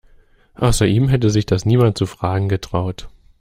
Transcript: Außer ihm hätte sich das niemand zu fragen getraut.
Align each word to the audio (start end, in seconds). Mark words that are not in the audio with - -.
Außer 0.55 0.87
ihm 0.87 1.09
hätte 1.09 1.29
sich 1.29 1.45
das 1.45 1.63
niemand 1.63 1.95
zu 1.95 2.07
fragen 2.07 2.49
getraut. 2.49 3.07